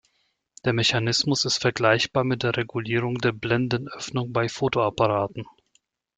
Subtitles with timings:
[0.65, 5.45] Der Mechanismus ist vergleichbar mit der Regulierung der Blendenöffnung bei Fotoapparaten.